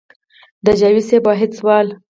[0.65, 1.87] د جاوېد صېب واحد سوال